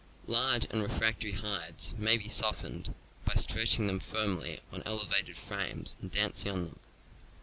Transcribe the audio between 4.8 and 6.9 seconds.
elevated frames and dancing on them.